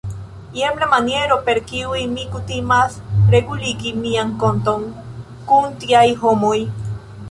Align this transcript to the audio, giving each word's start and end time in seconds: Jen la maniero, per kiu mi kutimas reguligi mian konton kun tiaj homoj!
Jen 0.59 0.79
la 0.83 0.87
maniero, 0.93 1.37
per 1.49 1.59
kiu 1.73 1.93
mi 2.15 2.25
kutimas 2.37 2.97
reguligi 3.37 3.95
mian 4.01 4.35
konton 4.47 4.93
kun 5.51 5.81
tiaj 5.85 6.07
homoj! 6.27 6.57